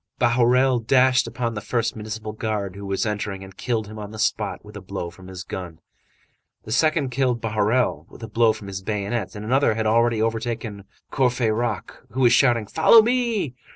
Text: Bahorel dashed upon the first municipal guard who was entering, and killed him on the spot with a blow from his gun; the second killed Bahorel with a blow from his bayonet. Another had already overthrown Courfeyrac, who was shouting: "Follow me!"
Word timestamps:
Bahorel 0.17 0.79
dashed 0.79 1.27
upon 1.27 1.53
the 1.53 1.61
first 1.61 1.95
municipal 1.95 2.31
guard 2.31 2.75
who 2.75 2.87
was 2.87 3.05
entering, 3.05 3.43
and 3.43 3.55
killed 3.55 3.85
him 3.85 3.99
on 3.99 4.09
the 4.09 4.17
spot 4.17 4.65
with 4.65 4.75
a 4.75 4.81
blow 4.81 5.11
from 5.11 5.27
his 5.27 5.43
gun; 5.43 5.79
the 6.63 6.71
second 6.71 7.11
killed 7.11 7.39
Bahorel 7.39 8.07
with 8.09 8.23
a 8.23 8.27
blow 8.27 8.51
from 8.51 8.65
his 8.67 8.81
bayonet. 8.81 9.35
Another 9.35 9.75
had 9.75 9.85
already 9.85 10.19
overthrown 10.19 10.85
Courfeyrac, 11.11 11.91
who 12.13 12.21
was 12.21 12.33
shouting: 12.33 12.65
"Follow 12.65 13.03
me!" 13.03 13.53